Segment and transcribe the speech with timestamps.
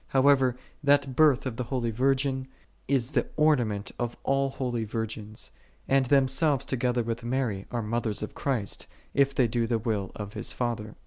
[0.07, 2.47] How ever, That Birth of the Holy Virgin
[2.87, 5.51] is the ornament of all holy virgins;
[5.87, 10.33] and themselves together with Mary are mothers of Christ, if they do the will of
[10.33, 10.95] His Father.